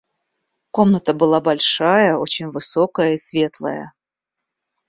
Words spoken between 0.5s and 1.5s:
Комната была